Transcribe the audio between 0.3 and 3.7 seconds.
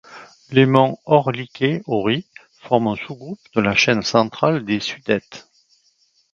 Les monts Orlické hory forment un sous-groupe de